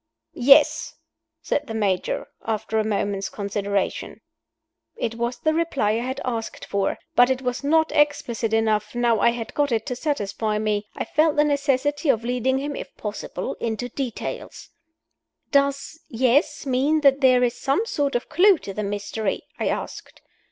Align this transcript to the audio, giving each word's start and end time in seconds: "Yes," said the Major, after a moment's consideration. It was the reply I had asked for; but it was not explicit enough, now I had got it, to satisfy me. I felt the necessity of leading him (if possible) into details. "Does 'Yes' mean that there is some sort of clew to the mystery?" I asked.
"Yes," 0.33 0.95
said 1.43 1.67
the 1.67 1.75
Major, 1.75 2.25
after 2.43 2.79
a 2.79 2.83
moment's 2.83 3.29
consideration. 3.29 4.21
It 4.95 5.13
was 5.13 5.37
the 5.37 5.53
reply 5.53 5.91
I 5.91 5.99
had 6.01 6.19
asked 6.25 6.65
for; 6.65 6.97
but 7.15 7.29
it 7.29 7.43
was 7.43 7.63
not 7.63 7.91
explicit 7.91 8.51
enough, 8.51 8.95
now 8.95 9.19
I 9.19 9.29
had 9.29 9.53
got 9.53 9.71
it, 9.71 9.85
to 9.85 9.95
satisfy 9.95 10.57
me. 10.57 10.87
I 10.95 11.05
felt 11.05 11.35
the 11.35 11.43
necessity 11.43 12.09
of 12.09 12.23
leading 12.23 12.57
him 12.57 12.75
(if 12.75 12.97
possible) 12.97 13.53
into 13.59 13.89
details. 13.89 14.69
"Does 15.51 15.99
'Yes' 16.09 16.65
mean 16.65 17.01
that 17.01 17.21
there 17.21 17.43
is 17.43 17.61
some 17.61 17.85
sort 17.85 18.15
of 18.15 18.27
clew 18.27 18.57
to 18.57 18.73
the 18.73 18.81
mystery?" 18.81 19.43
I 19.59 19.67
asked. 19.67 20.19